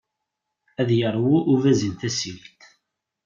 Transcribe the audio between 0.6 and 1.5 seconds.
Ad iṛwu